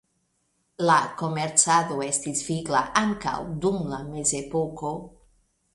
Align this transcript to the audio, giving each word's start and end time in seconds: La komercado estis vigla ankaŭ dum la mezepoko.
La 0.89 0.95
komercado 1.19 1.99
estis 2.07 2.41
vigla 2.49 2.83
ankaŭ 3.05 3.37
dum 3.67 3.81
la 3.95 4.05
mezepoko. 4.11 4.99